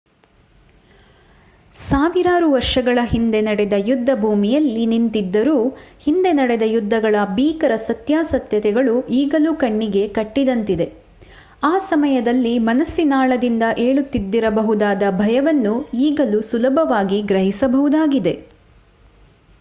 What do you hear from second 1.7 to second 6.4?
ಸಾವಿರಾರು ವರ್ಷಗಳ ಹಿಂದೆ ನಡೆದ ಯುದ್ಧಭೂಮಿಯಲ್ಲಿ ನಿಂತಿದ್ದರೂ ಹಿಂದೆ